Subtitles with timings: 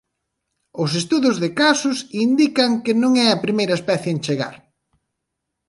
[0.83, 1.97] Os estudos de casos
[2.27, 4.55] indican que non é a primeira especie en chegar.